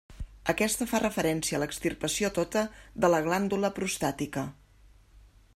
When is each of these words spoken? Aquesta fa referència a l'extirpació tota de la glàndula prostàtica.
Aquesta 0.53 0.87
fa 0.93 1.01
referència 1.03 1.57
a 1.57 1.59
l'extirpació 1.63 2.33
tota 2.39 2.65
de 3.05 3.13
la 3.15 3.23
glàndula 3.29 3.75
prostàtica. 3.79 4.49